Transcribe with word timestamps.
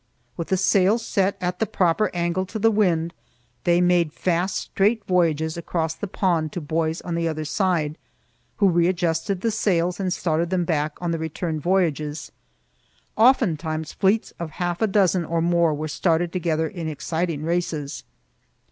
With 0.35 0.47
the 0.47 0.57
sails 0.57 1.05
set 1.05 1.37
at 1.39 1.59
the 1.59 1.67
proper 1.67 2.09
angle 2.11 2.47
to 2.47 2.57
the 2.57 2.71
wind, 2.71 3.13
they 3.65 3.81
made 3.81 4.11
fast 4.13 4.55
straight 4.55 5.05
voyages 5.05 5.57
across 5.57 5.93
the 5.93 6.07
pond 6.07 6.51
to 6.53 6.59
boys 6.59 7.01
on 7.01 7.13
the 7.13 7.27
other 7.27 7.45
side, 7.45 7.99
who 8.57 8.67
readjusted 8.67 9.41
the 9.41 9.51
sails 9.51 9.99
and 9.99 10.11
started 10.11 10.49
them 10.49 10.65
back 10.65 10.97
on 10.99 11.11
the 11.11 11.19
return 11.19 11.59
voyages. 11.59 12.31
Oftentimes 13.15 13.93
fleets 13.93 14.33
of 14.39 14.49
half 14.57 14.81
a 14.81 14.87
dozen 14.87 15.23
or 15.23 15.39
more 15.39 15.71
were 15.71 15.87
started 15.87 16.33
together 16.33 16.67
in 16.67 16.87
exciting 16.87 17.43
races. 17.43 18.03